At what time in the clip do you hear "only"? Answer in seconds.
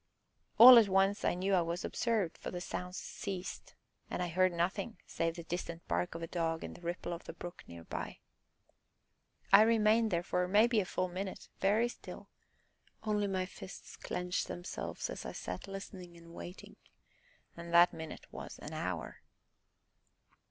13.03-13.27